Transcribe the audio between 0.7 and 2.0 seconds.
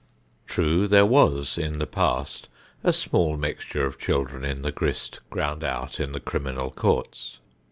there was in the